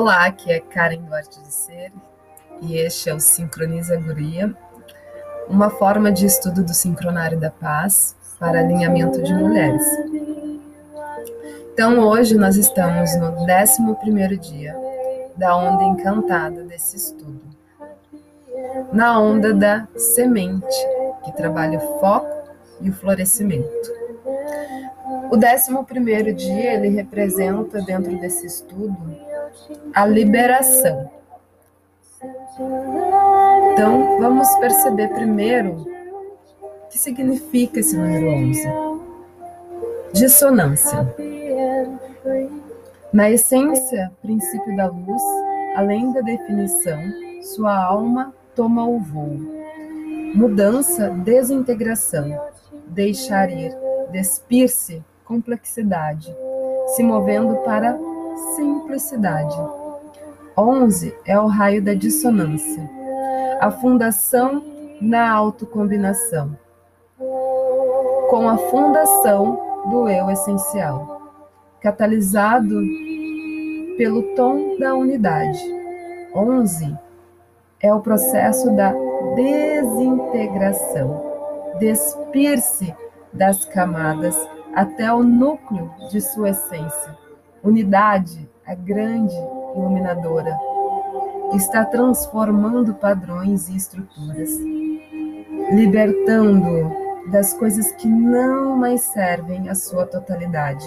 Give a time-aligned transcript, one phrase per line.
[0.00, 1.92] Olá, aqui é Karen Duarte de Ser
[2.62, 4.54] e este é o Sincroniza Guria,
[5.48, 9.82] uma forma de estudo do sincronário da paz para alinhamento de mulheres.
[11.72, 14.76] Então, hoje nós estamos no 11 dia
[15.36, 17.42] da onda encantada desse estudo.
[18.92, 20.76] Na onda da semente,
[21.24, 23.92] que trabalha o foco e o florescimento.
[25.28, 29.26] O 11 dia, ele representa, dentro desse estudo,
[29.94, 31.10] a liberação.
[33.72, 38.62] Então, vamos perceber primeiro o que significa esse número 11.
[40.12, 41.14] Dissonância.
[43.12, 45.22] Na essência, princípio da luz,
[45.76, 47.00] além da definição,
[47.42, 49.38] sua alma toma o voo.
[50.34, 52.38] Mudança, desintegração,
[52.86, 53.74] deixar ir,
[54.10, 56.34] despir-se, complexidade,
[56.88, 57.98] se movendo para
[58.56, 59.56] simplicidade.
[60.56, 62.90] 11 é o raio da dissonância,
[63.60, 64.64] a fundação
[65.00, 66.58] na autocombinação,
[68.28, 71.22] com a fundação do eu essencial,
[71.80, 72.80] catalisado
[73.96, 75.62] pelo tom da unidade.
[76.34, 76.98] 11
[77.80, 78.92] é o processo da
[79.36, 81.24] desintegração,
[81.78, 82.92] despir-se
[83.32, 84.36] das camadas
[84.74, 87.27] até o núcleo de sua essência
[87.68, 89.34] Unidade, a grande
[89.76, 90.58] iluminadora,
[91.54, 94.48] está transformando padrões e estruturas,
[95.70, 96.90] libertando
[97.30, 100.86] das coisas que não mais servem à sua totalidade.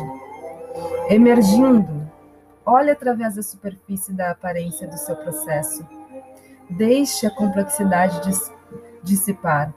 [1.08, 2.10] Emergindo,
[2.66, 5.86] olhe através da superfície da aparência do seu processo.
[6.68, 8.20] Deixe a complexidade
[9.04, 9.72] dissipar,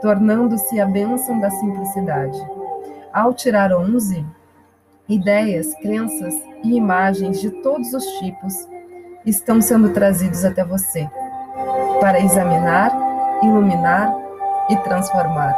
[0.00, 2.38] tornando-se a bênção da simplicidade.
[3.12, 4.26] Ao tirar onze,
[5.14, 8.54] ideias, crenças e imagens de todos os tipos
[9.24, 11.08] estão sendo trazidos até você
[12.00, 12.92] para examinar,
[13.42, 14.12] iluminar
[14.68, 15.54] e transformar.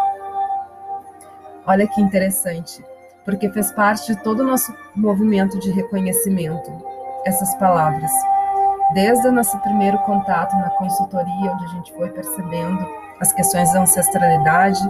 [1.67, 2.85] Olha que interessante,
[3.25, 6.71] porque fez parte de todo o nosso movimento de reconhecimento
[7.25, 8.11] essas palavras.
[8.93, 12.87] Desde o nosso primeiro contato na consultoria, onde a gente foi percebendo
[13.19, 14.81] as questões da ancestralidade,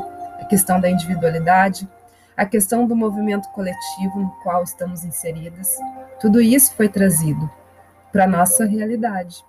[0.40, 1.88] a questão da individualidade,
[2.36, 5.76] a questão do movimento coletivo no qual estamos inseridas,
[6.20, 7.50] tudo isso foi trazido
[8.12, 9.44] para a nossa realidade.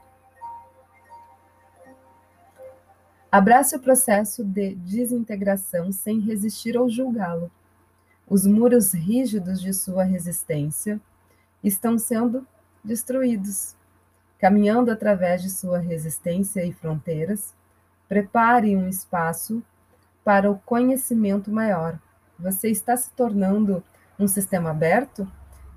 [3.31, 7.51] Abrace o processo de desintegração sem resistir ou julgá-lo.
[8.27, 10.99] Os muros rígidos de sua resistência
[11.63, 12.47] estão sendo
[12.83, 13.75] destruídos.
[14.39, 17.53] Caminhando através de sua resistência e fronteiras,
[18.07, 19.61] prepare um espaço
[20.23, 21.99] para o conhecimento maior,
[22.39, 23.83] você está se tornando
[24.19, 25.27] um sistema aberto?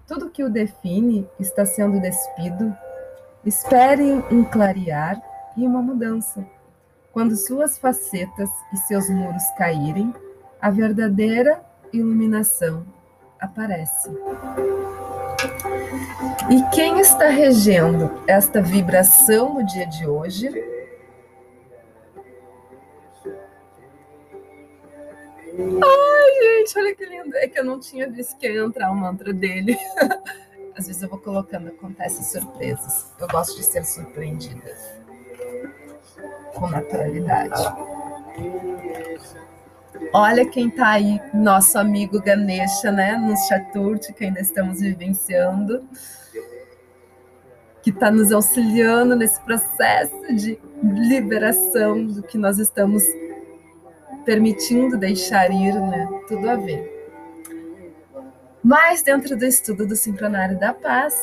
[0.07, 2.75] Tudo que o define está sendo despido?
[3.45, 5.21] Espere um clarear
[5.57, 6.45] e uma mudança.
[7.13, 10.15] Quando suas facetas e seus muros caírem,
[10.61, 12.85] a verdadeira iluminação
[13.41, 14.11] aparece.
[16.51, 20.78] E quem está regendo esta vibração no dia de hoje?
[25.59, 27.37] Ai, gente, olha que lindo.
[27.37, 29.77] É que eu não tinha visto que ia entrar o mantra dele.
[30.77, 33.13] Às vezes eu vou colocando, acontece surpresas.
[33.19, 34.77] Eu gosto de ser surpreendida
[36.55, 37.61] com naturalidade.
[40.13, 43.17] Olha quem tá aí, nosso amigo Ganesha, né?
[43.17, 45.85] No Chaturti, que ainda estamos vivenciando,
[47.83, 53.03] que está nos auxiliando nesse processo de liberação do que nós estamos
[54.29, 56.07] permitindo deixar ir, né?
[56.29, 57.09] Tudo a ver.
[58.63, 61.15] Mas dentro do estudo do sincronário da paz,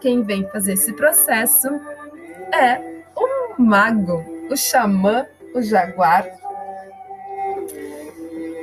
[0.00, 1.66] quem vem fazer esse processo
[2.54, 5.26] é o mago, o xamã,
[5.56, 6.24] o jaguar.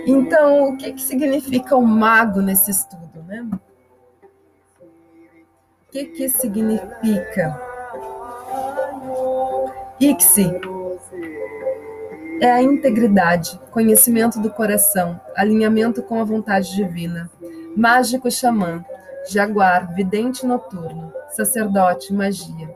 [0.07, 3.45] Então, o que, que significa o mago nesse estudo, né?
[5.81, 7.61] O que, que significa?
[9.99, 10.72] Ixi
[12.39, 17.29] é a integridade, conhecimento do coração, alinhamento com a vontade divina.
[17.75, 18.83] Mágico xamã,
[19.29, 22.75] jaguar, vidente noturno, sacerdote, magia.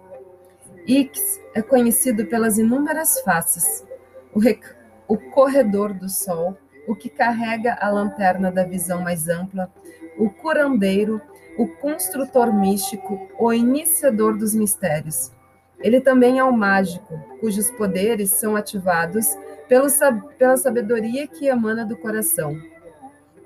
[0.87, 3.85] Ix é conhecido pelas inúmeras faces,
[4.33, 4.63] o, rec...
[5.07, 6.57] o corredor do sol,
[6.87, 9.69] o que carrega a lanterna da visão mais ampla,
[10.17, 11.21] o curandeiro,
[11.57, 15.31] o construtor místico, o iniciador dos mistérios.
[15.79, 19.35] Ele também é o mágico, cujos poderes são ativados
[19.67, 19.87] pelo,
[20.37, 22.59] pela sabedoria que emana do coração.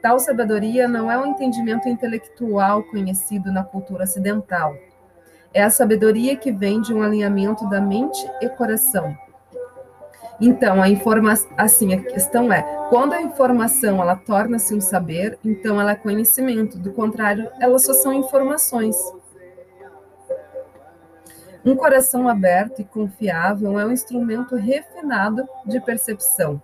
[0.01, 4.75] Tal sabedoria não é um entendimento intelectual conhecido na cultura ocidental.
[5.53, 9.15] É a sabedoria que vem de um alinhamento da mente e coração.
[10.39, 15.79] Então, a informação, assim, a questão é, quando a informação ela torna-se um saber, então
[15.79, 16.79] ela é conhecimento.
[16.79, 18.95] Do contrário, elas só são informações.
[21.63, 26.62] Um coração aberto e confiável é um instrumento refinado de percepção.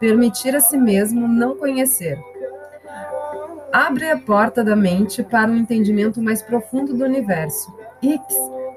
[0.00, 2.18] Permitir a si mesmo não conhecer.
[3.72, 7.74] Abre a porta da mente para um entendimento mais profundo do universo.
[8.02, 8.20] X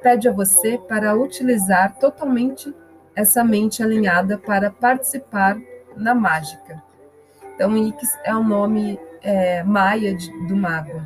[0.02, 2.74] pede a você para utilizar totalmente
[3.16, 5.58] essa mente alinhada para participar
[5.96, 6.84] na mágica.
[7.56, 11.02] Então, Ix é o nome é, maia de, do mago.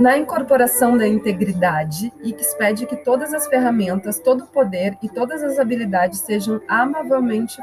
[0.00, 5.42] Na incorporação da integridade, Ix pede que todas as ferramentas, todo o poder e todas
[5.42, 7.60] as habilidades sejam amavelmente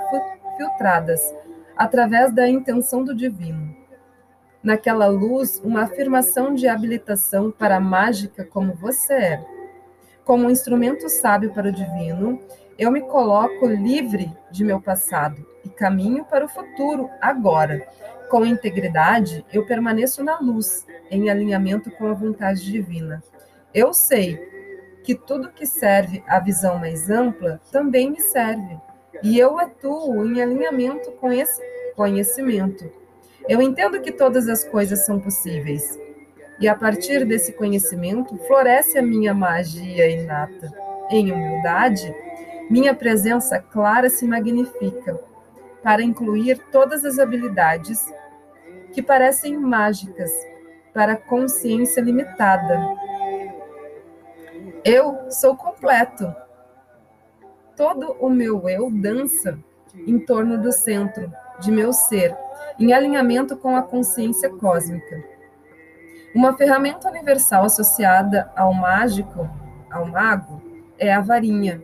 [0.57, 1.21] filtradas
[1.75, 3.79] através da intenção do divino
[4.63, 9.45] naquela luz uma afirmação de habilitação para a mágica como você é.
[10.25, 12.39] Como um instrumento sábio para o divino,
[12.77, 17.87] eu me coloco livre de meu passado e caminho para o futuro agora.
[18.29, 23.23] Com integridade, eu permaneço na luz, em alinhamento com a vontade divina.
[23.73, 24.39] Eu sei
[25.03, 28.77] que tudo que serve à visão mais ampla também me serve,
[29.23, 31.61] e eu atuo em alinhamento com esse
[31.95, 32.99] conhecimento
[33.49, 35.97] eu entendo que todas as coisas são possíveis.
[36.59, 40.71] E a partir desse conhecimento, floresce a minha magia inata.
[41.09, 42.13] Em humildade,
[42.69, 45.19] minha presença clara se magnifica,
[45.81, 48.05] para incluir todas as habilidades
[48.91, 50.31] que parecem mágicas
[50.93, 52.79] para a consciência limitada.
[54.83, 56.33] Eu sou completo.
[57.75, 59.57] Todo o meu eu dança
[59.95, 62.35] em torno do centro de meu ser
[62.79, 65.23] em alinhamento com a consciência cósmica.
[66.33, 69.49] Uma ferramenta universal associada ao mágico,
[69.91, 70.61] ao mago,
[70.97, 71.83] é a varinha,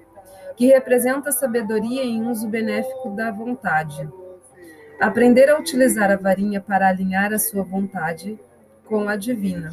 [0.55, 4.07] que representa a sabedoria em uso benéfico da vontade.
[4.99, 8.39] Aprender a utilizar a varinha para alinhar a sua vontade
[8.85, 9.71] com a divina.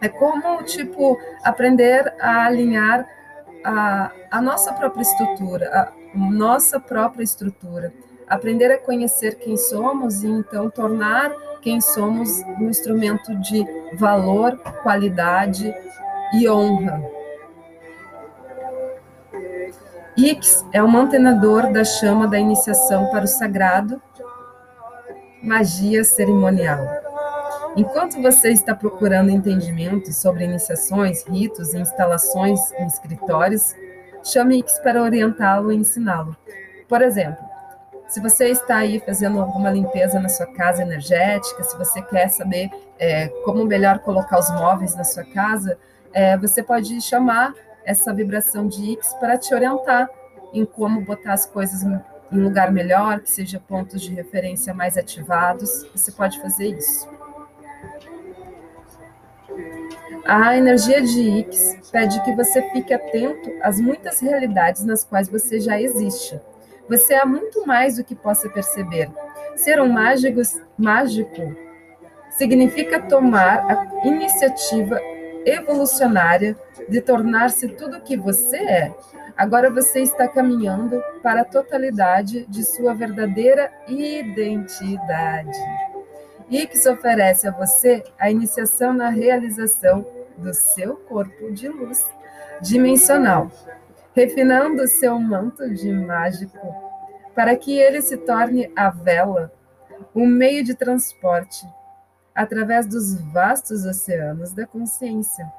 [0.00, 3.06] É como, tipo, aprender a alinhar
[3.64, 7.92] a, a nossa própria estrutura, a nossa própria estrutura,
[8.28, 13.64] aprender a conhecer quem somos e então tornar quem somos um instrumento de
[13.94, 15.74] valor, qualidade
[16.34, 17.17] e honra.
[20.18, 24.02] Ix é o mantenedor da chama da iniciação para o sagrado,
[25.40, 26.84] magia cerimonial.
[27.76, 33.76] Enquanto você está procurando entendimento sobre iniciações, ritos e instalações em escritórios,
[34.24, 36.36] chame Ix para orientá-lo e ensiná-lo.
[36.88, 37.38] Por exemplo,
[38.08, 42.68] se você está aí fazendo alguma limpeza na sua casa energética, se você quer saber
[42.98, 45.78] é, como melhor colocar os móveis na sua casa,
[46.12, 47.54] é, você pode chamar
[47.88, 50.08] essa vibração de X para te orientar
[50.52, 55.84] em como botar as coisas em lugar melhor, que seja pontos de referência mais ativados.
[55.94, 57.08] Você pode fazer isso.
[60.26, 65.58] A energia de X pede que você fique atento às muitas realidades nas quais você
[65.58, 66.38] já existe
[66.88, 69.10] você é muito mais do que possa perceber.
[69.54, 70.40] Ser um mágico,
[70.78, 71.54] mágico
[72.30, 74.98] significa tomar a iniciativa
[75.48, 76.56] evolucionária
[76.88, 78.94] de tornar-se tudo o que você é.
[79.36, 85.58] Agora você está caminhando para a totalidade de sua verdadeira identidade.
[86.50, 90.04] Ix oferece a você a iniciação na realização
[90.36, 92.04] do seu corpo de luz
[92.60, 93.50] dimensional,
[94.14, 96.74] refinando seu manto de mágico,
[97.34, 99.52] para que ele se torne a vela,
[100.14, 101.64] o meio de transporte,
[102.38, 105.52] através dos vastos oceanos da consciência.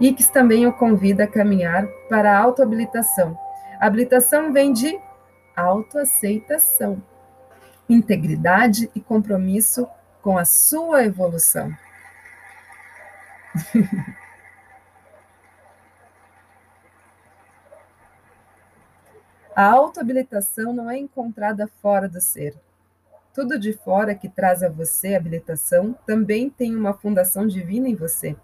[0.00, 3.38] Ix também o convida a caminhar para a autohabilitação.
[3.78, 4.98] A habilitação vem de
[5.54, 7.00] autoaceitação,
[7.88, 9.86] integridade e compromisso
[10.20, 11.72] com a sua evolução.
[19.54, 22.54] A autohabilitação não é encontrada fora do ser.
[23.38, 28.34] Tudo de fora que traz a você habilitação também tem uma fundação divina em você.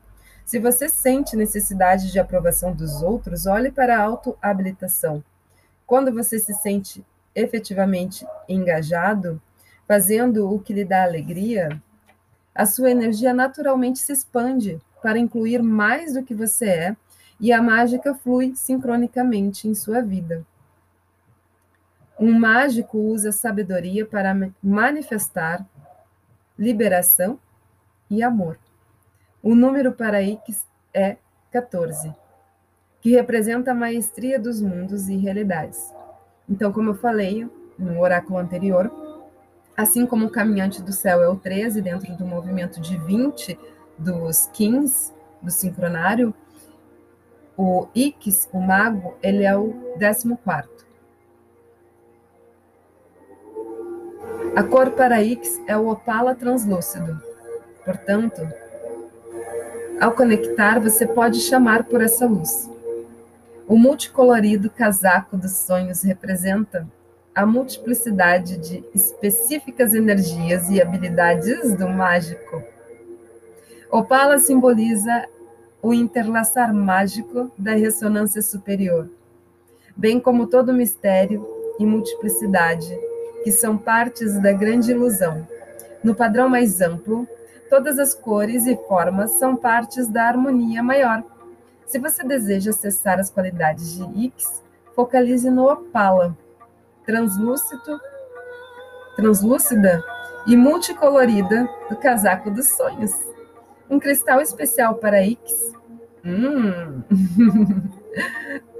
[0.47, 5.21] Se você sente necessidade de aprovação dos outros, olhe para a autohabilitação.
[5.85, 9.43] Quando você se sente efetivamente engajado,
[9.85, 11.71] fazendo o que lhe dá alegria,
[12.55, 16.97] a sua energia naturalmente se expande para incluir mais do que você é
[17.41, 20.47] e a mágica flui sincronicamente em sua vida.
[22.19, 25.67] Um mágico usa sabedoria para manifestar
[26.59, 27.39] liberação
[28.09, 28.59] e amor.
[29.43, 31.17] O número para Ix é
[31.51, 32.15] 14,
[33.01, 35.93] que representa a maestria dos mundos e realidades.
[36.49, 38.91] Então, como eu falei no oráculo anterior,
[39.77, 43.59] assim como o caminhante do céu é o 13 dentro do movimento de 20
[43.99, 46.33] dos 15 do sincronário,
[47.57, 50.75] o Ix, o mago, ele é o 14.
[54.57, 57.21] A cor para Ix é o opala translúcido.
[57.85, 58.41] Portanto,
[60.01, 62.71] ao conectar, você pode chamar por essa luz.
[63.67, 66.87] O multicolorido casaco dos sonhos representa
[67.35, 72.63] a multiplicidade de específicas energias e habilidades do mágico.
[73.91, 75.27] Opala simboliza
[75.83, 79.11] o interlaçar mágico da ressonância superior,
[79.97, 81.45] bem como todo mistério
[81.81, 82.97] e multiplicidade,
[83.45, 85.47] que são partes da grande ilusão.
[86.03, 87.29] No padrão mais amplo,
[87.71, 91.23] todas as cores e formas são partes da harmonia maior.
[91.87, 94.63] Se você deseja acessar as qualidades de X,
[94.97, 96.37] focalize no opala,
[97.07, 98.01] translúcido,
[99.15, 100.03] translúcida
[100.47, 103.13] e multicolorida do casaco dos sonhos.
[103.89, 105.75] Um cristal especial para X
[106.25, 107.03] Hum.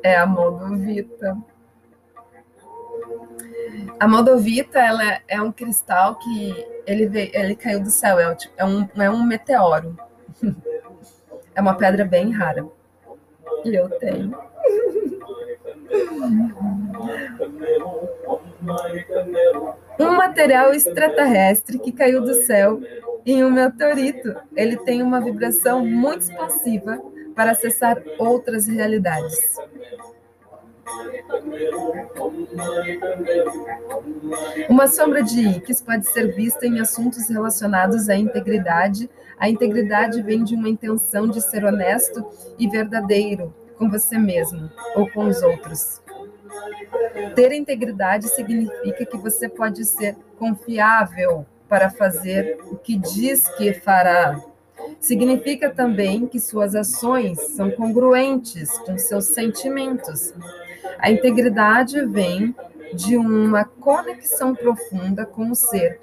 [0.03, 1.37] é a Moldovita.
[3.99, 8.65] A Moldovita ela é um cristal que ele, veio, ele caiu do céu, é, é,
[8.65, 9.97] um, é um meteoro.
[11.55, 12.67] É uma pedra bem rara.
[13.65, 14.37] E eu tenho.
[19.99, 22.81] Um material extraterrestre que caiu do céu
[23.25, 24.35] em um meteorito.
[24.57, 27.01] Ele tem uma vibração muito expansiva
[27.35, 29.57] para acessar outras realidades.
[34.69, 39.09] Uma sombra de Ix pode ser vista em assuntos relacionados à integridade.
[39.39, 42.25] A integridade vem de uma intenção de ser honesto
[42.59, 46.01] e verdadeiro com você mesmo ou com os outros.
[47.35, 54.41] Ter integridade significa que você pode ser confiável para fazer o que diz que fará
[55.01, 60.33] Significa também que suas ações são congruentes com seus sentimentos.
[60.99, 62.55] A integridade vem
[62.93, 66.01] de uma conexão profunda com o ser.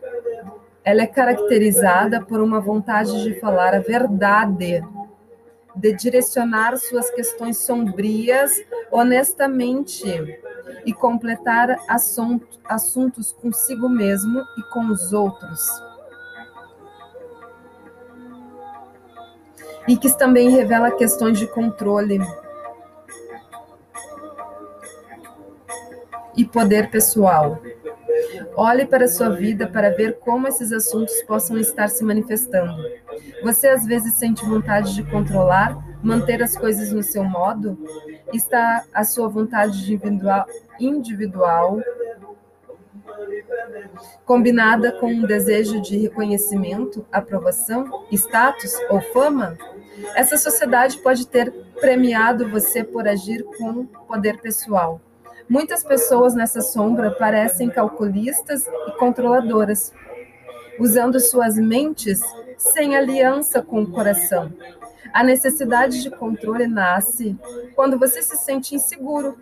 [0.83, 4.83] Ela é caracterizada por uma vontade de falar a verdade,
[5.75, 8.51] de direcionar suas questões sombrias
[8.91, 10.03] honestamente
[10.85, 15.69] e completar assuntos consigo mesmo e com os outros.
[19.87, 22.19] e que também revela questões de controle
[26.35, 27.61] e poder pessoal.
[28.55, 32.83] Olhe para a sua vida para ver como esses assuntos possam estar se manifestando.
[33.43, 37.77] Você às vezes sente vontade de controlar, manter as coisas no seu modo?
[38.33, 40.45] Está a sua vontade individual,
[40.79, 41.79] individual
[44.25, 49.57] combinada com um desejo de reconhecimento, aprovação, status ou fama?
[50.15, 55.01] Essa sociedade pode ter premiado você por agir com poder pessoal.
[55.51, 59.91] Muitas pessoas nessa sombra parecem calculistas e controladoras,
[60.79, 62.21] usando suas mentes
[62.57, 64.49] sem aliança com o coração.
[65.11, 67.37] A necessidade de controle nasce
[67.75, 69.37] quando você se sente inseguro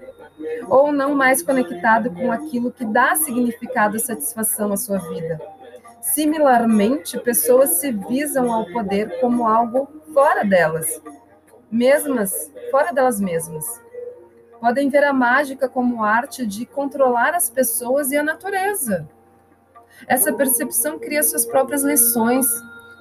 [0.68, 5.40] ou não mais conectado com aquilo que dá significado e satisfação à sua vida.
[6.02, 11.00] Similarmente, pessoas se visam ao poder como algo fora delas,
[11.72, 13.89] mesmas, fora delas mesmas.
[14.60, 19.08] Podem ver a mágica como arte de controlar as pessoas e a natureza.
[20.08, 22.46] Essa percepção cria suas próprias lições.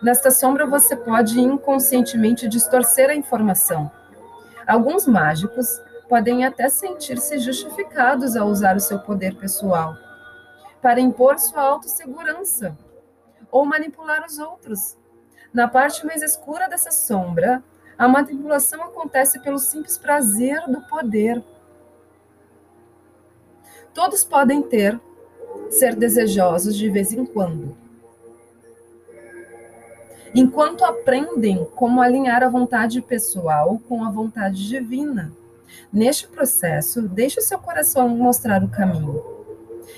[0.03, 3.91] Nesta sombra, você pode inconscientemente distorcer a informação.
[4.67, 9.97] Alguns mágicos podem até sentir-se justificados a usar o seu poder pessoal
[10.81, 12.77] para impor sua autossegurança
[13.51, 14.97] ou manipular os outros.
[15.53, 17.63] Na parte mais escura dessa sombra,
[17.99, 21.43] a manipulação acontece pelo simples prazer do poder.
[23.93, 24.99] Todos podem ter,
[25.69, 27.77] ser desejosos de vez em quando.
[30.33, 35.33] Enquanto aprendem como alinhar a vontade pessoal com a vontade divina.
[35.93, 39.25] Neste processo, deixe o seu coração mostrar o caminho.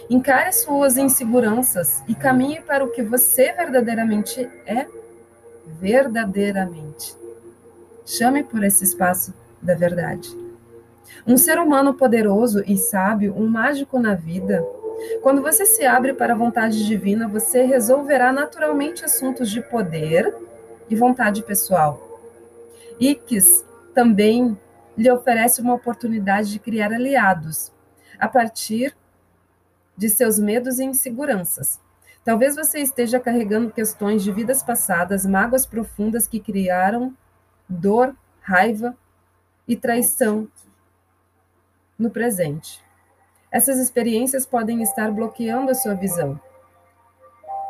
[0.08, 4.86] Encare suas inseguranças e caminhe para o que você verdadeiramente é
[5.78, 7.19] verdadeiramente.
[8.10, 10.36] Chame por esse espaço da verdade.
[11.24, 14.66] Um ser humano poderoso e sábio, um mágico na vida.
[15.22, 20.34] Quando você se abre para a vontade divina, você resolverá naturalmente assuntos de poder
[20.88, 22.20] e vontade pessoal.
[22.98, 23.64] Ix
[23.94, 24.58] também
[24.98, 27.70] lhe oferece uma oportunidade de criar aliados
[28.18, 28.92] a partir
[29.96, 31.78] de seus medos e inseguranças.
[32.24, 37.14] Talvez você esteja carregando questões de vidas passadas, mágoas profundas que criaram
[37.70, 38.96] dor, raiva
[39.66, 40.48] e traição
[41.98, 42.82] no presente.
[43.50, 46.40] Essas experiências podem estar bloqueando a sua visão,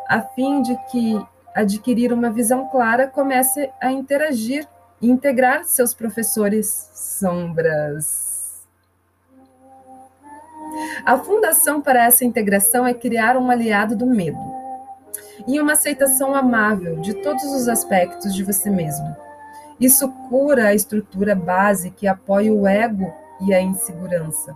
[0.09, 4.67] a fim de que adquirir uma visão clara comece a interagir
[5.01, 8.67] e integrar seus professores sombras.
[11.05, 14.39] A fundação para essa integração é criar um aliado do medo
[15.47, 19.30] e uma aceitação amável de todos os aspectos de você mesmo.
[19.81, 23.11] Isso cura a estrutura base que apoia o ego
[23.41, 24.55] e a insegurança.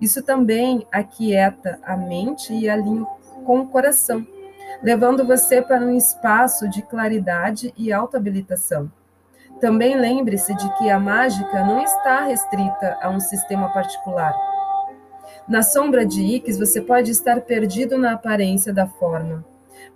[0.00, 3.04] Isso também aquieta a mente e alinha
[3.44, 4.24] com o coração,
[4.82, 8.90] levando você para um espaço de claridade e autoabilitação.
[9.60, 14.34] Também lembre-se de que a mágica não está restrita a um sistema particular.
[15.48, 19.44] Na sombra de Ix, você pode estar perdido na aparência da forma.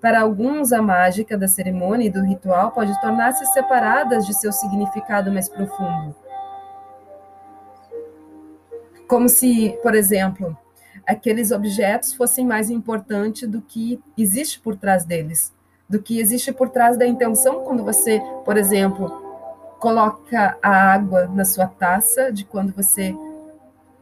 [0.01, 5.33] Para alguns, a mágica da cerimônia e do ritual pode tornar-se separadas de seu significado
[5.33, 6.15] mais profundo.
[9.07, 10.57] Como se, por exemplo,
[11.07, 15.53] aqueles objetos fossem mais importantes do que existe por trás deles,
[15.89, 19.25] do que existe por trás da intenção quando você, por exemplo,
[19.79, 23.15] coloca a água na sua taça, de quando você.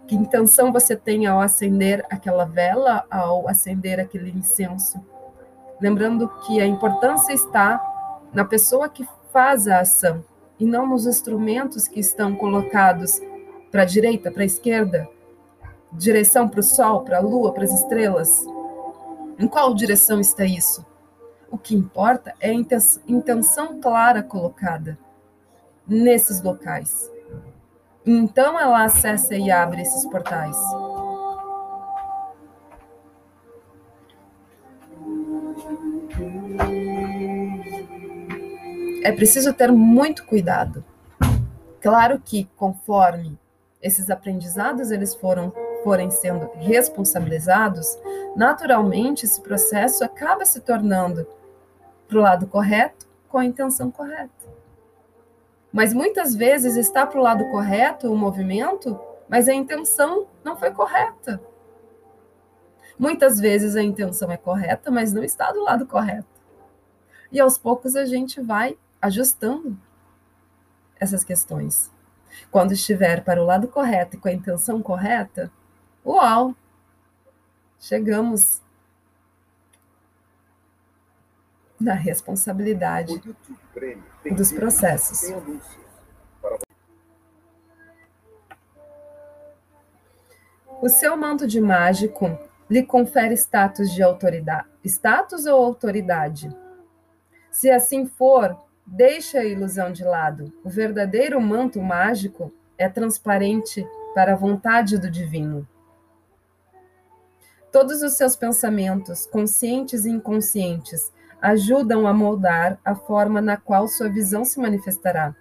[0.07, 5.05] Que intenção você tem ao acender aquela vela, ao acender aquele incenso?
[5.83, 7.83] Lembrando que a importância está
[8.33, 10.25] na pessoa que faz a ação
[10.57, 13.21] e não nos instrumentos que estão colocados
[13.69, 15.09] para a direita, para a esquerda,
[15.93, 18.47] direção para o sol, para a lua, para as estrelas.
[19.37, 20.87] Em qual direção está isso?
[21.51, 22.55] O que importa é a
[23.09, 24.97] intenção clara colocada
[25.85, 27.11] nesses locais.
[28.07, 30.57] Então ela acessa e abre esses portais.
[39.05, 40.85] É preciso ter muito cuidado.
[41.81, 43.37] Claro que conforme
[43.81, 47.99] esses aprendizados eles foram forem sendo responsabilizados,
[48.37, 51.27] naturalmente esse processo acaba se tornando
[52.07, 54.31] para o lado correto com a intenção correta.
[55.73, 60.71] Mas muitas vezes está para o lado correto o movimento, mas a intenção não foi
[60.71, 61.41] correta.
[62.97, 66.29] Muitas vezes a intenção é correta, mas não está do lado correto.
[67.33, 69.77] E aos poucos a gente vai ajustando
[70.99, 71.91] essas questões.
[72.51, 75.51] Quando estiver para o lado correto e com a intenção correta,
[76.07, 76.55] uau!
[77.81, 78.63] Chegamos
[81.81, 83.21] na responsabilidade
[84.37, 85.35] dos processos.
[90.81, 92.39] O seu manto de mágico
[92.71, 96.57] lhe confere status de autoridade, status ou autoridade.
[97.51, 100.53] Se assim for, deixe a ilusão de lado.
[100.65, 105.67] O verdadeiro manto mágico é transparente para a vontade do divino.
[107.71, 114.09] Todos os seus pensamentos, conscientes e inconscientes, ajudam a moldar a forma na qual sua
[114.09, 115.35] visão se manifestará.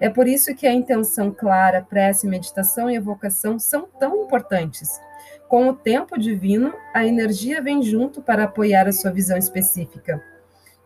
[0.00, 5.00] É por isso que a intenção clara, prece, meditação e evocação são tão importantes.
[5.48, 10.22] Com o tempo divino, a energia vem junto para apoiar a sua visão específica.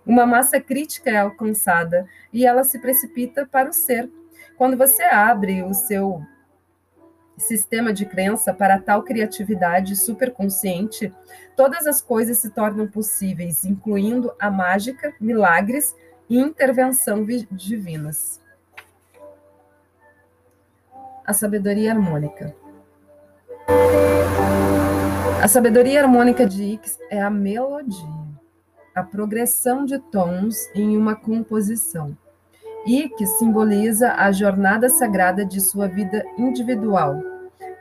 [0.08, 4.10] Uma massa crítica é alcançada e ela se precipita para o ser.
[4.56, 6.22] Quando você abre o seu
[7.36, 11.14] sistema de crença para tal criatividade superconsciente,
[11.54, 15.94] todas as coisas se tornam possíveis, incluindo a mágica, milagres
[16.26, 18.40] e intervenção divinas.
[21.22, 22.56] A sabedoria harmônica.
[25.42, 28.08] A sabedoria harmônica de Ix é a melodia,
[28.98, 32.16] a progressão de tons em uma composição
[32.84, 37.22] e que simboliza a jornada sagrada de sua vida individual.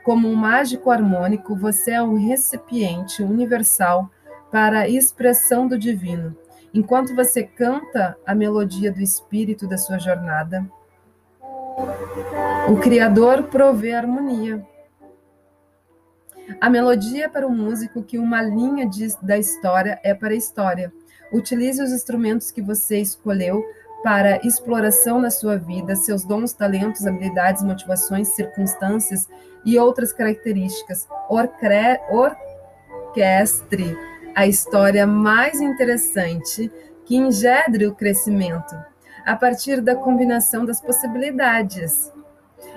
[0.04, 4.08] Como um mágico harmônico, você é um recipiente universal
[4.50, 6.36] para a expressão do divino.
[6.72, 10.64] Enquanto você canta a melodia do espírito da sua jornada,
[12.68, 14.64] o Criador provê harmonia.
[16.60, 20.36] A melodia é para o músico que uma linha de, da história é para a
[20.36, 20.92] história.
[21.32, 23.64] Utilize os instrumentos que você escolheu
[24.02, 29.28] para exploração na sua vida, seus dons, talentos, habilidades, motivações, circunstâncias
[29.64, 31.08] e outras características.
[31.28, 33.96] Orcre orquestre
[34.34, 36.70] a história mais interessante
[37.04, 38.76] que engendre o crescimento.
[39.26, 42.10] a partir da combinação das possibilidades.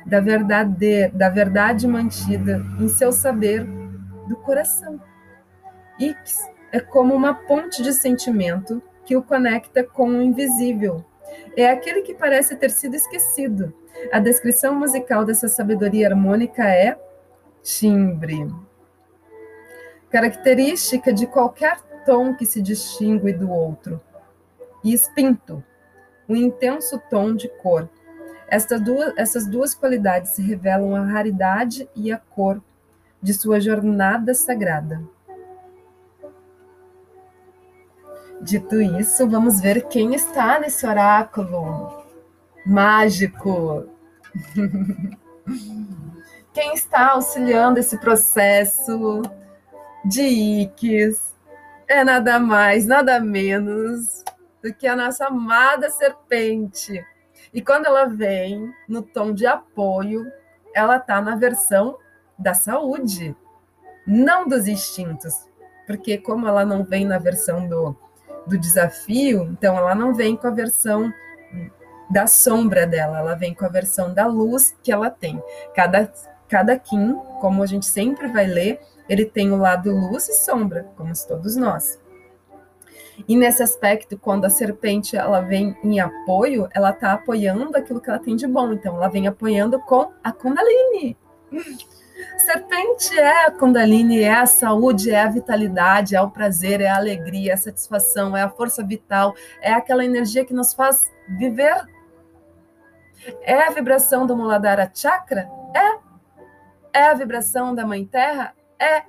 [0.08, 3.64] da verdade, da verdade mantida em seu saber
[4.26, 5.00] do coração.
[6.00, 11.04] Ix é como uma ponte de sentimento que o conecta com o invisível.
[11.56, 13.72] É aquele que parece ter sido esquecido.
[14.10, 16.98] A descrição musical dessa sabedoria harmônica é
[17.62, 18.50] timbre.
[20.10, 24.00] Característica de qualquer tom que se distingue do outro.
[24.82, 25.62] E espinto,
[26.26, 27.90] um intenso tom de cor,
[28.50, 32.62] estas duas, essas duas qualidades se revelam a raridade e a cor
[33.22, 35.02] de sua jornada sagrada.
[38.40, 42.04] Dito isso, vamos ver quem está nesse oráculo
[42.64, 43.86] mágico.
[46.54, 49.22] quem está auxiliando esse processo
[50.04, 51.34] de Ikes
[51.88, 54.24] é nada mais, nada menos
[54.62, 57.04] do que a nossa amada serpente
[57.52, 60.30] e quando ela vem no tom de apoio,
[60.74, 61.96] ela está na versão
[62.38, 63.34] da saúde,
[64.06, 65.48] não dos instintos.
[65.86, 67.96] Porque como ela não vem na versão do,
[68.46, 71.12] do desafio, então ela não vem com a versão
[72.10, 75.42] da sombra dela, ela vem com a versão da luz que ela tem.
[75.74, 76.12] Cada,
[76.48, 80.86] cada Kim, como a gente sempre vai ler, ele tem o lado luz e sombra,
[80.96, 81.98] como todos nós.
[83.26, 88.08] E nesse aspecto, quando a serpente ela vem em apoio, ela está apoiando aquilo que
[88.08, 88.72] ela tem de bom.
[88.72, 91.16] Então, ela vem apoiando com a Kundalini.
[92.36, 96.96] Serpente é a Kundalini, é a saúde, é a vitalidade, é o prazer, é a
[96.96, 101.76] alegria, é a satisfação, é a força vital, é aquela energia que nos faz viver.
[103.42, 105.48] É a vibração do Muladhara Chakra?
[105.74, 106.98] É.
[107.00, 108.54] É a vibração da Mãe Terra?
[108.78, 109.02] É.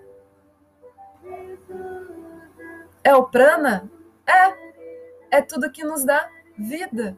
[3.03, 3.89] É o prana?
[4.29, 7.17] É, é tudo que nos dá vida,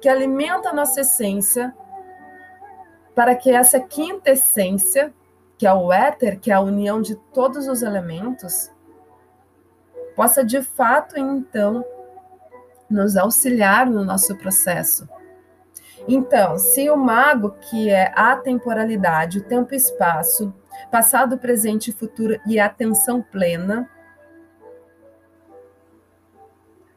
[0.00, 1.74] que alimenta a nossa essência,
[3.14, 5.12] para que essa quinta essência,
[5.58, 8.70] que é o éter, que é a união de todos os elementos,
[10.14, 11.84] possa de fato então
[12.88, 15.08] nos auxiliar no nosso processo.
[16.06, 20.54] Então, se o mago, que é a temporalidade, o tempo e espaço,
[20.90, 23.90] passado, presente e futuro e atenção plena,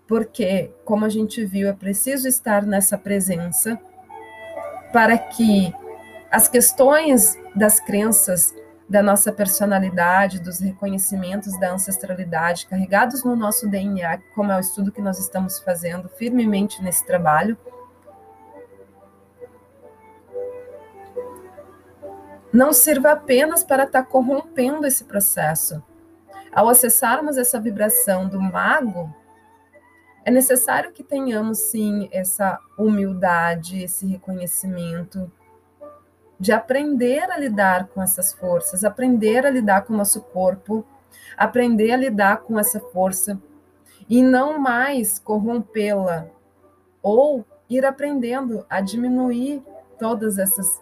[0.09, 3.79] porque, como a gente viu, é preciso estar nessa presença
[4.91, 5.71] para que
[6.31, 8.55] as questões das crenças
[8.89, 14.91] da nossa personalidade, dos reconhecimentos da ancestralidade carregados no nosso DNA, como é o estudo
[14.91, 17.55] que nós estamos fazendo firmemente nesse trabalho,
[22.51, 25.83] não sirva apenas para estar corrompendo esse processo.
[26.51, 29.13] Ao acessarmos essa vibração do mago,
[30.29, 35.29] é necessário que tenhamos, sim, essa humildade, esse reconhecimento
[36.39, 40.85] de aprender a lidar com essas forças, aprender a lidar com o nosso corpo,
[41.35, 43.41] aprender a lidar com essa força
[44.07, 46.27] e não mais corrompê-la
[47.01, 49.63] ou ir aprendendo a diminuir
[49.97, 50.79] todas essas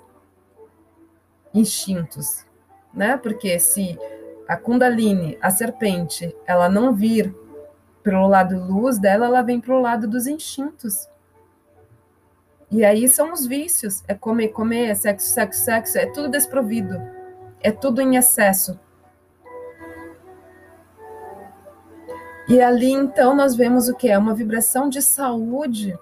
[1.53, 2.45] instintos,
[2.93, 3.15] né?
[3.15, 3.97] Porque se
[4.45, 7.33] a Kundalini, a serpente, ela não vir
[8.07, 11.09] pelo lado luz dela, ela vem para o lado dos instintos.
[12.71, 17.01] E aí são os vícios: é comer, comer, é sexo, sexo, sexo, é tudo desprovido,
[17.59, 18.79] é tudo em excesso.
[22.47, 24.07] E ali então nós vemos o que?
[24.07, 25.93] É uma vibração de saúde,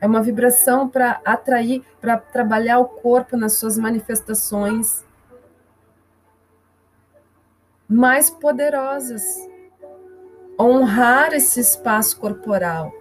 [0.00, 5.04] é uma vibração para atrair, para trabalhar o corpo nas suas manifestações
[7.86, 9.50] mais poderosas
[10.60, 12.92] honrar esse espaço corporal,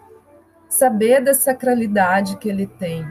[0.67, 3.05] saber da sacralidade que ele tem,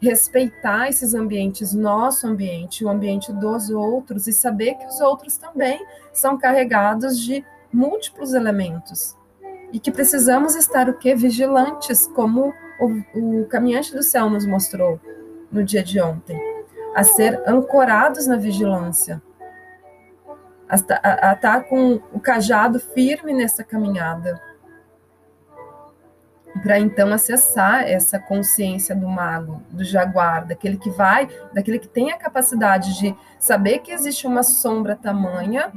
[0.00, 5.84] respeitar esses ambientes, nosso ambiente, o ambiente dos outros, e saber que os outros também
[6.12, 9.16] são carregados de múltiplos elementos.
[9.72, 11.14] E que precisamos estar o quê?
[11.14, 15.00] Vigilantes, como o, o caminhante do céu nos mostrou
[15.50, 16.40] no dia de ontem,
[16.94, 19.22] a ser ancorados na vigilância
[20.68, 24.40] a estar tá com o cajado firme nessa caminhada
[26.62, 32.10] para então acessar essa consciência do mago, do jaguar, daquele que vai, daquele que tem
[32.10, 35.72] a capacidade de saber que existe uma sombra tamanha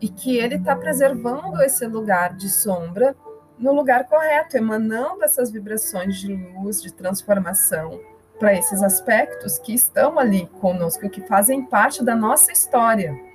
[0.00, 3.16] e que ele está preservando esse lugar de sombra
[3.58, 8.00] no lugar correto, emanando essas vibrações de luz, de transformação
[8.38, 13.27] para esses aspectos que estão ali conosco, que fazem parte da nossa história.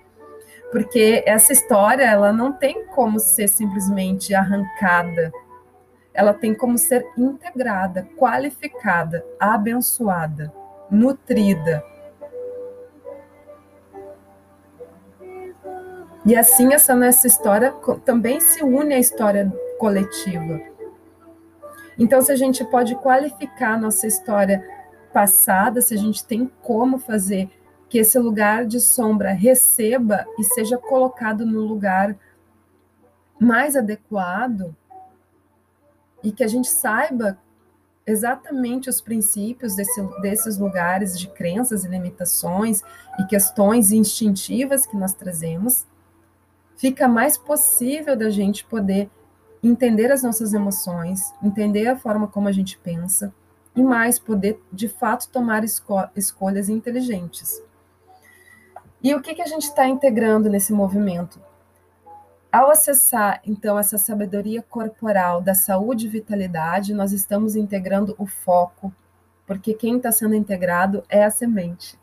[0.73, 5.31] Porque essa história, ela não tem como ser simplesmente arrancada
[6.13, 10.53] ela tem como ser integrada, qualificada, abençoada,
[10.89, 11.83] nutrida.
[16.25, 17.73] E assim essa nessa história
[18.05, 20.61] também se une à história coletiva.
[21.97, 24.63] Então, se a gente pode qualificar nossa história
[25.11, 27.49] passada, se a gente tem como fazer
[27.93, 32.17] que esse lugar de sombra receba e seja colocado no lugar
[33.39, 34.75] mais adequado,
[36.23, 37.37] e que a gente saiba
[38.03, 42.81] exatamente os princípios desse, desses lugares de crenças e limitações
[43.19, 45.85] e questões instintivas que nós trazemos,
[46.75, 49.07] fica mais possível da gente poder
[49.61, 53.31] entender as nossas emoções, entender a forma como a gente pensa
[53.75, 57.61] e mais poder, de fato, tomar esco escolhas inteligentes.
[59.03, 61.41] E o que, que a gente está integrando nesse movimento?
[62.49, 68.93] Ao acessar, então, essa sabedoria corporal da saúde e vitalidade, nós estamos integrando o foco,
[69.45, 71.99] porque quem está sendo integrado é a semente.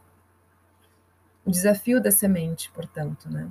[1.47, 3.49] O desafio da semente, portanto, né?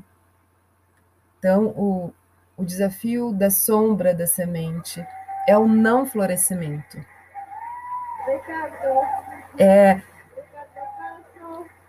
[1.40, 2.14] Então, o,
[2.56, 5.04] o desafio da sombra da semente
[5.48, 7.04] é o não florescimento.
[9.58, 10.02] É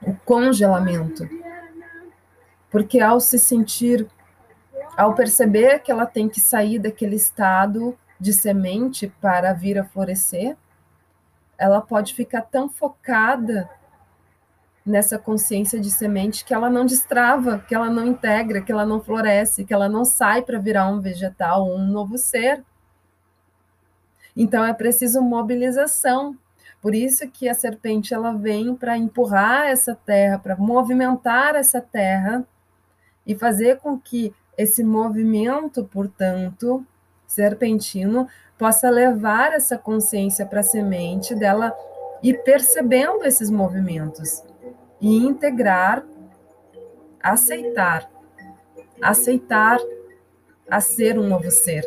[0.02, 1.39] o congelamento.
[2.70, 4.08] Porque ao se sentir
[4.96, 10.56] ao perceber que ela tem que sair daquele estado de semente para vir a florescer,
[11.56, 13.68] ela pode ficar tão focada
[14.84, 19.00] nessa consciência de semente que ela não destrava, que ela não integra, que ela não
[19.00, 22.64] floresce, que ela não sai para virar um vegetal, um novo ser.
[24.36, 26.36] Então é preciso mobilização.
[26.80, 32.46] Por isso que a serpente ela vem para empurrar essa terra, para movimentar essa terra
[33.26, 36.84] e fazer com que esse movimento, portanto,
[37.26, 38.28] serpentino,
[38.58, 41.74] possa levar essa consciência para a semente dela
[42.22, 44.42] e percebendo esses movimentos
[45.00, 46.04] e integrar,
[47.22, 48.10] aceitar,
[49.00, 49.78] aceitar
[50.70, 51.84] a ser um novo ser,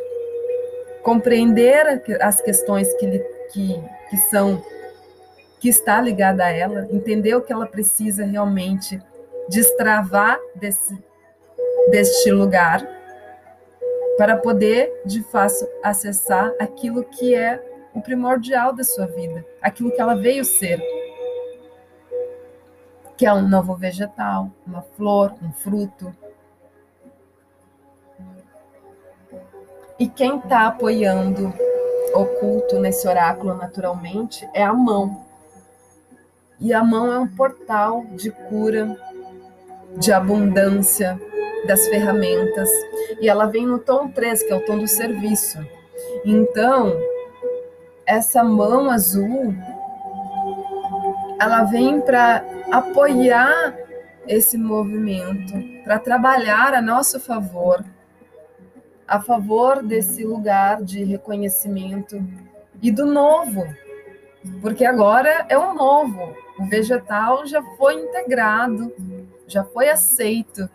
[1.04, 3.20] compreender as questões que,
[3.52, 4.64] que, que são
[5.60, 9.02] que está ligada a ela, entender o que ela precisa realmente
[9.48, 10.98] destravar desse
[11.90, 12.86] deste lugar
[14.18, 17.62] para poder, de fato, acessar aquilo que é
[17.94, 20.82] o primordial da sua vida, aquilo que ela veio ser,
[23.18, 26.16] que é um novo vegetal, uma flor, um fruto.
[30.00, 31.54] E quem está apoiando
[32.14, 35.26] o culto nesse oráculo naturalmente é a mão.
[36.60, 38.98] E a mão é um portal de cura,
[39.98, 41.20] de abundância,
[41.66, 42.70] das ferramentas,
[43.20, 45.60] e ela vem no tom 3, que é o tom do serviço.
[46.26, 46.98] Então,
[48.06, 49.54] essa mão azul,
[51.40, 53.78] ela vem para apoiar
[54.28, 57.84] esse movimento, para trabalhar a nosso favor,
[59.08, 62.22] a favor desse lugar de reconhecimento
[62.82, 63.66] e do novo,
[64.62, 68.94] porque agora é o novo, o vegetal já foi integrado,
[69.48, 70.70] já foi aceito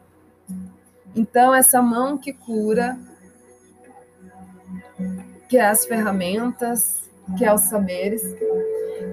[1.14, 2.98] então, essa mão que cura,
[5.48, 8.22] que é as ferramentas, que é os saberes,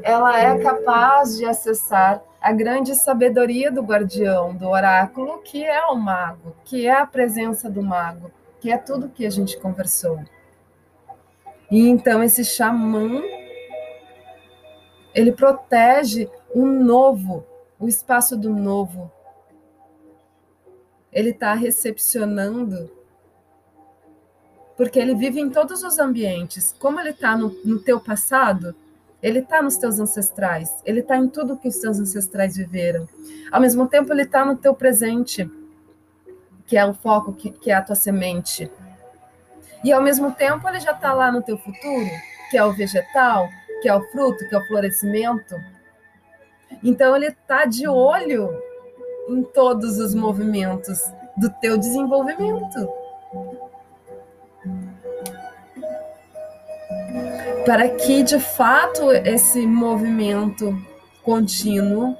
[0.03, 5.95] ela é capaz de acessar a grande sabedoria do guardião, do oráculo, que é o
[5.95, 10.19] mago, que é a presença do mago, que é tudo que a gente conversou.
[11.71, 13.21] E então esse xamã,
[15.13, 17.43] ele protege o novo,
[17.79, 19.11] o espaço do novo,
[21.15, 22.91] ele está recepcionando,
[24.75, 26.75] porque ele vive em todos os ambientes.
[26.77, 28.75] Como ele está no, no teu passado,
[29.23, 33.07] ele está nos teus ancestrais, ele está em tudo que os teus ancestrais viveram.
[33.49, 35.49] Ao mesmo tempo, ele está no teu presente,
[36.67, 38.69] que é o foco, que, que é a tua semente.
[39.85, 42.09] E ao mesmo tempo, ele já está lá no teu futuro,
[42.51, 43.47] que é o vegetal,
[43.81, 45.55] que é o fruto, que é o florescimento.
[46.83, 48.49] Então, ele está de olho
[49.29, 50.99] em todos os movimentos
[51.37, 52.89] do teu desenvolvimento.
[57.65, 60.77] Para que de fato esse movimento
[61.23, 62.15] contínuo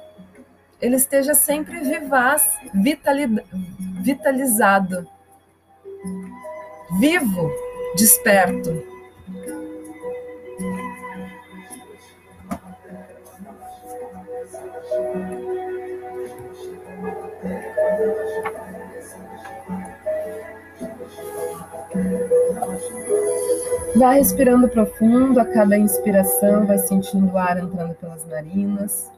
[0.82, 2.44] ele esteja sempre vivaz,
[4.02, 5.08] vitalizado,
[7.00, 7.52] vivo,
[7.96, 8.84] desperto.
[23.96, 29.10] Vai respirando profundo a cada inspiração, vai sentindo o ar entrando pelas narinas.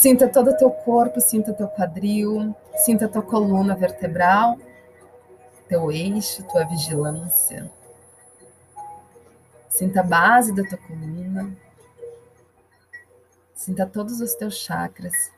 [0.00, 4.56] Sinta todo o teu corpo, sinta teu quadril, sinta tua coluna vertebral,
[5.68, 7.70] teu eixo, tua vigilância.
[9.68, 11.54] Sinta a base da tua coluna.
[13.52, 15.30] Sinta todos os teus chakras.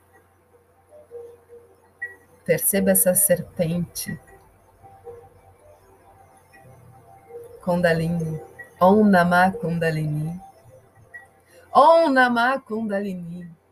[2.45, 4.17] Perceba essa serpente.
[7.61, 8.41] Kundalini.
[8.79, 10.39] Om Namah Kundalini.
[11.69, 13.62] Om Namah Kundalini.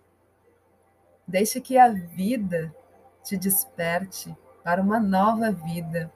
[1.31, 2.75] Deixe que a vida
[3.23, 6.11] te desperte para uma nova vida.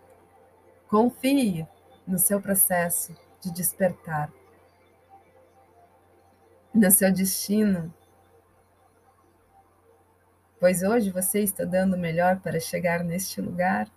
[0.89, 1.65] Confie
[2.05, 4.29] no seu processo de despertar,
[6.73, 7.93] no seu destino,
[10.59, 13.89] pois hoje você está dando o melhor para chegar neste lugar.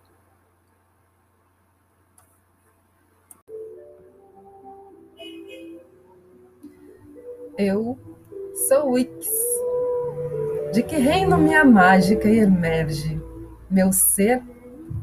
[7.58, 7.98] Eu
[8.68, 9.57] sou Wix
[10.72, 13.20] de que reino minha mágica emerge?
[13.70, 14.42] Meu ser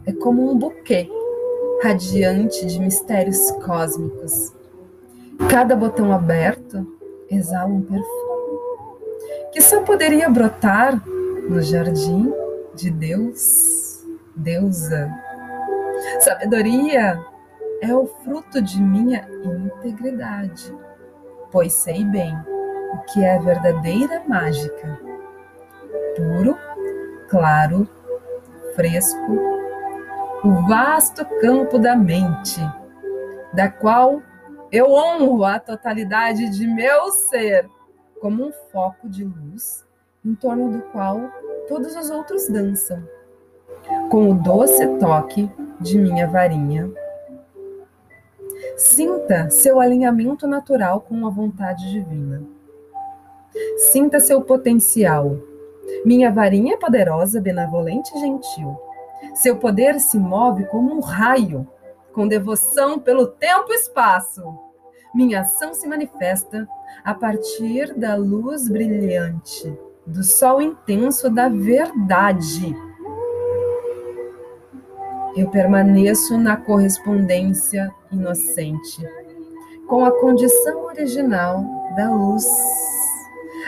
[0.06, 1.10] é como um buquê
[1.82, 4.54] radiante de mistérios cósmicos.
[5.49, 6.86] Cada botão aberto
[7.30, 8.25] exala um perfume
[9.51, 11.01] que só poderia brotar
[11.49, 12.32] no jardim
[12.75, 14.04] de Deus,
[14.36, 15.12] deusa.
[16.19, 17.19] Sabedoria
[17.82, 20.73] é o fruto de minha integridade,
[21.51, 22.36] pois sei bem
[22.93, 25.04] o que é verdadeira mágica
[26.15, 26.58] puro,
[27.30, 27.88] claro,
[28.75, 29.39] fresco,
[30.43, 32.60] o vasto campo da mente,
[33.54, 34.21] da qual
[34.71, 37.69] eu honro a totalidade de meu ser
[38.19, 39.86] como um foco de luz
[40.23, 41.21] em torno do qual
[41.67, 43.08] todos os outros dançam,
[44.10, 45.49] com o doce toque
[45.80, 46.89] de minha varinha.
[48.75, 52.43] Sinta seu alinhamento natural com a vontade divina.
[53.78, 55.38] Sinta seu potencial
[56.06, 58.78] minha varinha é poderosa, benevolente e gentil.
[59.34, 61.67] Seu poder se move como um raio,
[62.13, 64.43] com devoção pelo tempo e espaço.
[65.13, 66.67] Minha ação se manifesta
[67.04, 72.76] a partir da luz brilhante, do sol intenso da verdade.
[75.36, 79.06] Eu permaneço na correspondência inocente,
[79.88, 81.63] com a condição original
[81.95, 82.45] da luz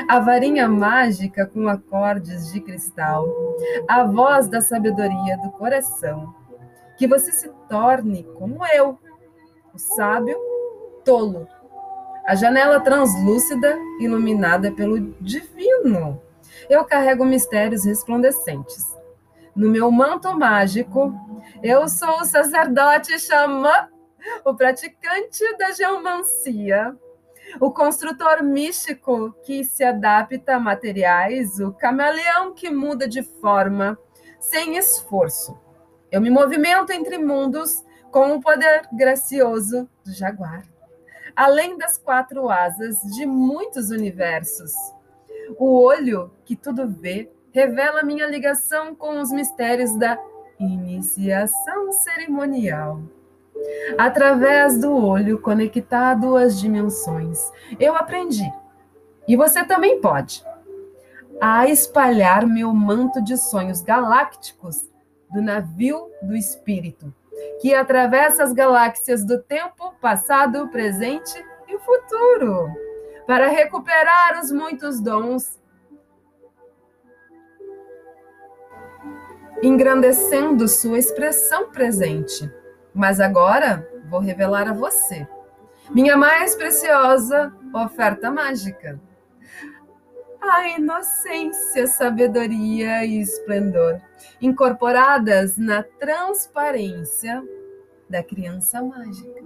[0.07, 3.27] a varinha mágica com acordes de cristal,
[3.87, 6.35] a voz da sabedoria do coração.
[6.97, 8.97] Que você se torne como eu,
[9.73, 10.37] o sábio
[11.05, 11.47] tolo,
[12.25, 16.21] a janela translúcida iluminada pelo divino.
[16.69, 18.85] Eu carrego mistérios resplandecentes.
[19.55, 21.13] No meu manto mágico,
[21.63, 23.87] eu sou o sacerdote xamã,
[24.43, 26.95] o praticante da geomancia
[27.59, 33.97] o construtor místico que se adapta a materiais, o camaleão que muda de forma
[34.39, 35.57] sem esforço.
[36.11, 40.63] Eu me movimento entre mundos com o poder gracioso do jaguar,
[41.35, 44.73] além das quatro asas de muitos universos.
[45.57, 50.17] O olho que tudo vê revela minha ligação com os mistérios da
[50.59, 53.01] iniciação cerimonial
[53.97, 57.51] através do olho conectado às dimensões.
[57.79, 58.51] Eu aprendi,
[59.27, 60.43] e você também pode,
[61.39, 64.89] a espalhar meu manto de sonhos galácticos
[65.31, 67.13] do navio do espírito,
[67.61, 72.71] que atravessa as galáxias do tempo passado, presente e futuro,
[73.27, 75.59] para recuperar os muitos dons
[79.61, 82.49] engrandecendo sua expressão presente
[82.97, 85.27] mas agora vou revelar a você
[85.89, 88.99] minha mais preciosa oferta mágica.
[90.41, 93.99] a inocência, sabedoria e esplendor,
[94.41, 97.43] incorporadas na transparência
[98.09, 99.41] da criança mágica.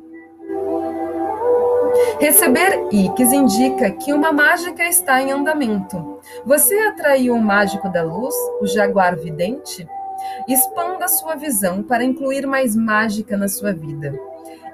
[2.20, 6.20] Receber Ix indica que uma mágica está em andamento.
[6.46, 9.88] Você atraiu o mágico da luz, o jaguar vidente?
[10.48, 14.14] Expanda sua visão para incluir mais mágica na sua vida.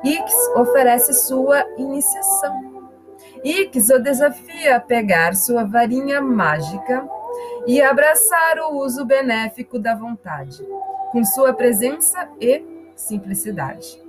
[0.04, 2.90] Ix oferece sua iniciação.
[3.44, 7.08] Ix o desafia a pegar sua varinha mágica
[7.66, 10.66] e abraçar o uso benéfico da vontade,
[11.12, 12.64] com sua presença e
[12.96, 14.02] simplicidade.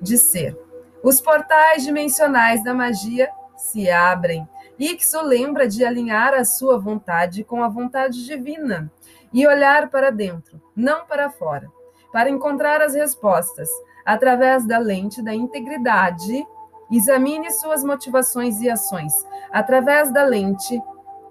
[0.00, 0.56] De ser.
[1.02, 4.48] Os portais dimensionais da magia se abrem.
[4.78, 8.92] Ixo lembra de alinhar a sua vontade com a vontade divina
[9.32, 11.70] e olhar para dentro, não para fora,
[12.12, 13.68] para encontrar as respostas
[14.04, 16.46] através da lente da integridade.
[16.90, 19.12] Examine suas motivações e ações
[19.50, 20.80] através da lente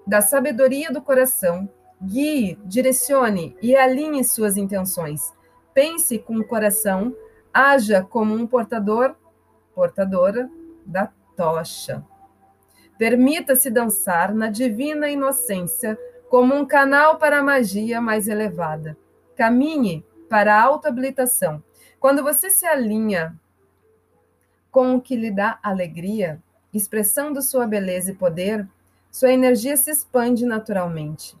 [0.06, 1.68] da sabedoria do coração.
[2.00, 5.32] Guie, direcione e alinhe suas intenções.
[5.72, 7.14] Pense com o coração,
[7.52, 9.16] haja como um portador
[9.74, 10.48] portadora
[10.84, 12.04] da tocha.
[12.98, 15.98] Permita-se dançar na divina inocência
[16.28, 18.96] como um canal para a magia mais elevada.
[19.36, 21.62] Caminhe para a autoabilitação.
[22.00, 23.38] Quando você se alinha
[24.70, 28.68] com o que lhe dá alegria, expressando sua beleza e poder,
[29.10, 31.36] sua energia se expande naturalmente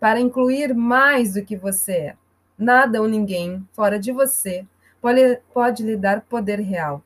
[0.00, 2.16] para incluir mais do que você é.
[2.58, 4.66] Nada ou ninguém fora de você
[5.00, 7.02] pode, pode lhe dar poder real.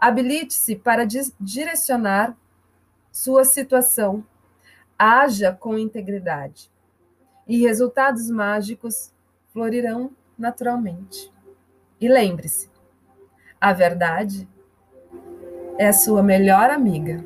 [0.00, 1.06] Habilite-se para
[1.38, 2.34] direcionar
[3.12, 4.24] sua situação.
[4.98, 6.70] Haja com integridade.
[7.46, 9.12] E resultados mágicos
[9.52, 11.32] florirão naturalmente.
[12.00, 12.70] E lembre-se:
[13.60, 14.48] a verdade
[15.78, 17.24] é a sua melhor amiga.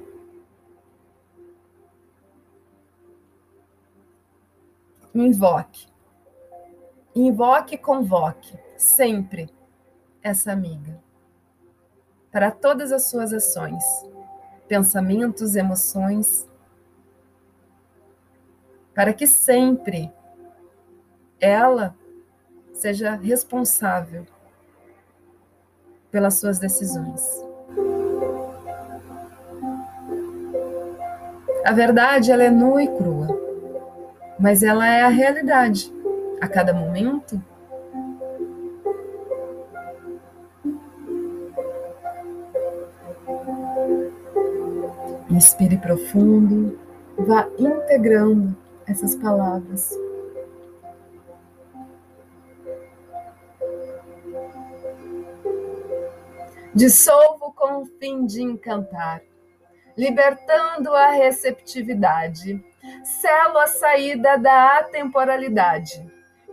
[5.15, 5.87] Invoque.
[7.15, 9.51] Invoque e convoque sempre
[10.23, 11.03] essa amiga
[12.31, 13.85] para todas as suas ações,
[14.67, 16.49] pensamentos, emoções,
[18.95, 20.13] para que sempre
[21.41, 21.95] ela
[22.73, 24.27] seja responsável
[26.11, 27.23] pelas suas decisões.
[31.65, 33.29] A verdade ela é nua e crua,
[34.39, 35.93] mas ela é a realidade.
[36.41, 37.41] A cada momento,
[45.31, 46.79] Inspire profundo,
[47.17, 48.55] vá integrando
[48.87, 49.91] essas palavras.
[56.75, 59.23] Dissolvo com o fim de encantar,
[59.97, 62.65] libertando a receptividade.
[63.05, 66.05] Selo a saída da atemporalidade.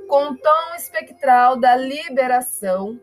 [0.07, 2.99] Com o tom espectral da liberação,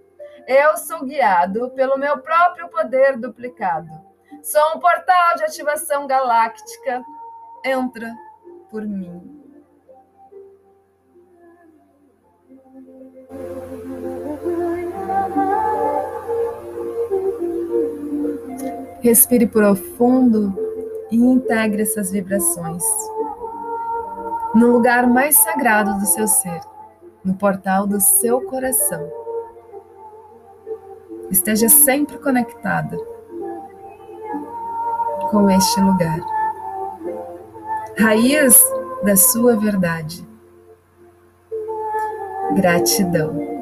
[0.47, 4.07] eu sou guiado pelo meu próprio poder duplicado
[4.47, 7.03] Sou um portal de ativação galáctica.
[7.65, 8.15] Entra
[8.71, 9.21] por mim.
[19.01, 20.53] Respire profundo
[21.11, 22.83] e integre essas vibrações
[24.57, 26.61] no lugar mais sagrado do seu ser,
[27.23, 29.07] no portal do seu coração.
[31.31, 32.97] Esteja sempre conectada
[35.31, 36.36] com este lugar.
[37.99, 38.63] Raiz
[39.03, 40.23] da sua verdade.
[42.55, 43.56] Gratidão.